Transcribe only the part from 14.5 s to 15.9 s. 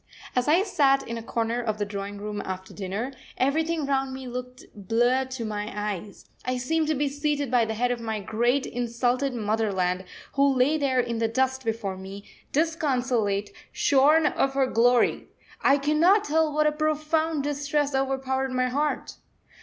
her glory. I